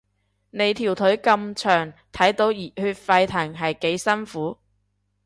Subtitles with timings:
[0.49, 4.57] 你條腿咁長，睇到熱血沸騰係幾辛苦